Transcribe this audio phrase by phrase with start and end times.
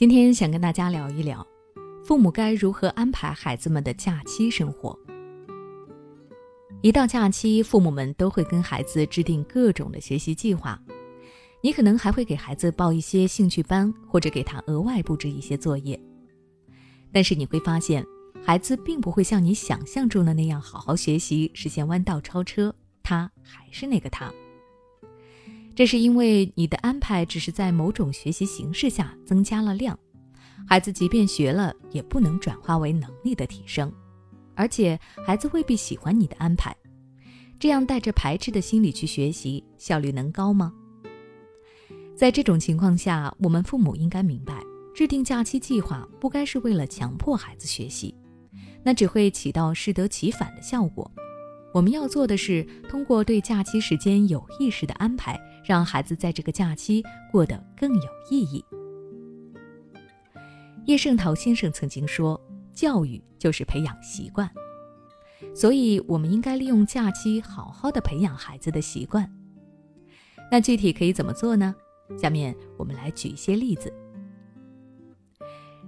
[0.00, 1.46] 今天想跟大家聊一聊，
[2.06, 4.98] 父母该如何安排孩子们的假期生活。
[6.80, 10.80] 一到假期，父母们都会跟孩子制定各种的学习计划，
[11.62, 16.00] 你可能还会给孩子报一些兴趣班，或者给他额外布置一些作业。
[17.12, 18.02] 但是你会发现，
[18.42, 24.32] 孩子并不会像你想象中的那样好好学习，实现弯道超车，他还是那个他。
[25.74, 29.98] 这是因为你的安排只是在某种学习形式下增加了量，
[30.66, 33.90] 孩子即便学了，也不能转化为能力的提升，
[34.54, 36.76] 而且孩子未必喜欢你的安排。
[37.58, 40.72] 这样带着排斥的心理去学习，效率能高吗？
[42.16, 44.62] 在这种情况下，我们父母应该明白，
[44.94, 48.14] 制定假期计划不该是为了强迫孩子学习，
[48.82, 51.10] 那只会起到适得其反的效果。
[51.72, 58.64] 我们要做的是，通过对假期时间有意识的安排，让孩子在这个假期过得更有意义。
[60.86, 62.40] 叶圣陶先生曾经说
[62.74, 64.50] ：“教育就是培养习惯，
[65.54, 69.30] 所以我们应该利用假期好好的培养孩子的习惯。”
[70.50, 71.72] 那具体可以怎么做呢？
[72.18, 73.92] 下面我们来举一些例子。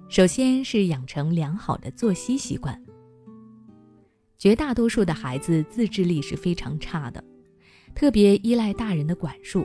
[0.08, 2.80] 首先是养成良好的作息习惯。
[4.42, 7.22] 绝大多数的孩子自制力是非常差的，
[7.94, 9.64] 特别依赖大人的管束，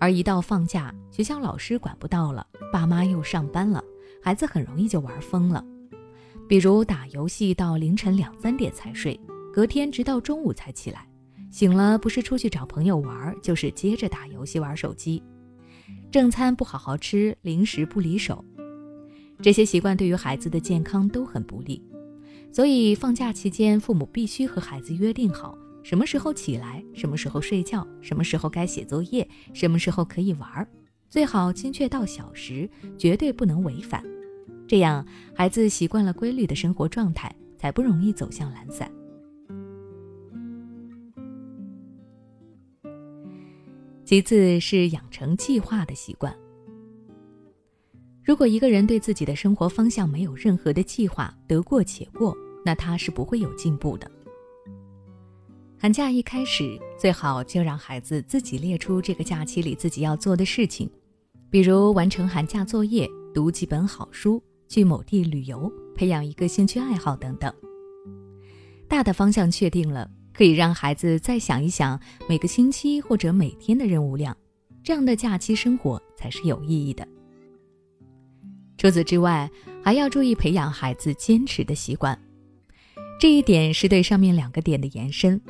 [0.00, 3.84] 而一到放假，学校老师管不到了，爸妈又上班了，
[4.22, 5.62] 孩子很容易就玩疯了。
[6.48, 9.20] 比如打游戏到凌晨两三点才睡，
[9.52, 11.06] 隔天直到中午才起来，
[11.50, 15.22] 醒了不是出去找朋友玩，就是接着打游戏玩手机，
[16.10, 18.42] 正餐不好好吃，零食不离手，
[19.42, 21.84] 这些习惯对于孩子的健康都很不利。
[22.50, 30.68] 所以放假期间，父母必须和孩子约定好什么时候起来，什么时候睡觉，什么时候该写作业，什么时候可以玩，
[31.08, 32.68] 最好精确到小时，
[32.98, 34.02] 绝对不能违反。
[34.66, 38.90] 这样孩子习惯了规律的生活状态，才不容易走向懒散。
[44.04, 46.34] 其次是养成计划的习惯。
[48.24, 54.10] 如果一个人对自己的生活方向没有任何的计划，得过且过，那他是不会有进步的。
[55.80, 60.90] 寒假一开始，最好就让孩子自己列出这个假期里自己要做的事情，
[61.50, 67.52] 比如完成寒假作业、读几本好书、去某地旅游、培养一个兴趣爱好等等。
[68.88, 74.36] 大的方向确定了，可以让孩子再想一想每个星期或者每天的任务量，
[74.82, 77.06] 这样的假期生活才是有意义的。
[78.76, 79.48] 除此之外，
[79.80, 82.18] 还要注意培养孩子坚持的习惯。
[83.18, 85.40] 这一点是对上面两个点的延伸。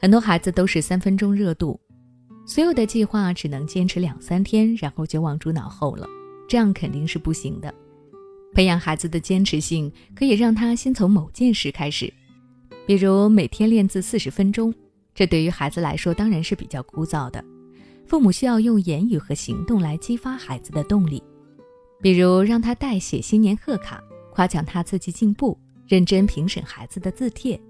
[0.00, 1.78] 很多孩子都是三分钟热度，
[2.46, 6.06] 所有的计划只能坚持两三天，然后就忘诸脑后了，
[6.48, 7.74] 这样肯定是不行的。
[8.54, 12.12] 培养孩子的坚持性，可以让他先从某件事开始，
[12.86, 14.72] 比如每天练字四十分钟。
[15.12, 17.44] 这对于孩子来说当然是比较枯燥的，
[18.06, 21.20] 父母需要用言语和行动来激发孩子的动力。
[22.00, 25.58] 比如让他代写新年贺卡，夸奖他字迹进步，
[25.90, 27.60] 认真评审孩子的字帖，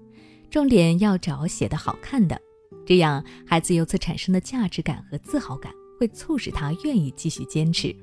[0.51, 2.39] 重点要找写的好看的，
[2.85, 7.95] 这样孩子由此产生的价值感和自豪感会促使他愿意继续坚持。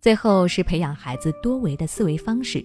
[0.00, 2.64] 最后是培养孩子多维的思维方式。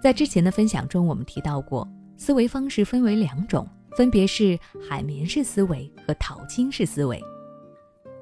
[0.00, 4.56] 在之前的分享中，我们提到过，思维方式分为两种，分别是
[4.88, 7.20] 海绵式思维和淘金式思维。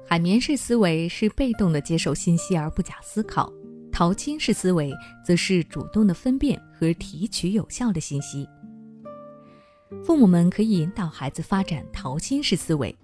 [0.03, 3.53] 海绵式思维是被动的接受信息而不假思考，
[4.01, 4.91] 淘金式思维
[5.23, 8.49] 则是主动的分辨和提取有效的信息。
[10.03, 12.97] 父母们可以引导孩子发展淘金式思维，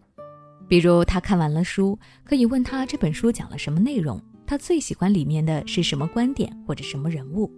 [0.68, 7.52] 比如他看完了书，可以问他这本书讲了什么内容，他最喜欢里面的是什么观点或者什么人物，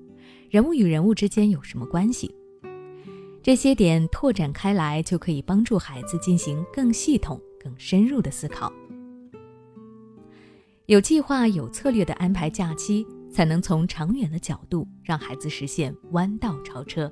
[0.49, 2.35] 人物与人物之间有什么关系？
[3.41, 8.69] 这些点拓展开来，就可以帮助孩子进行更系统、更深入的思考。
[10.87, 17.11] 有计划、有策略的安排假期，才能从长远的角度让孩子实现弯道超车。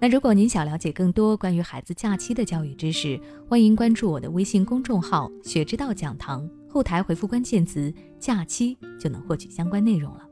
[0.00, 3.18] 那如果您想了解更多关于孩子假期的教育知识，
[3.48, 10.23] 欢迎关注我的微信公众号“学之道讲堂”，后台回复关键词“假期”就能获取相关内容了。